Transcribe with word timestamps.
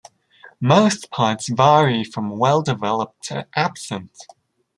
Mouthparts 0.59 1.55
vary 1.55 2.03
from 2.03 2.39
well-developed 2.39 3.21
to 3.25 3.47
absent. 3.55 4.17